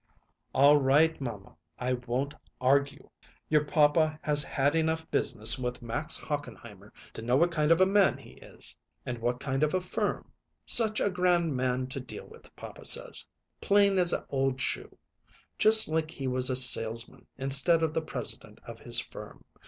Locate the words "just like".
15.59-16.09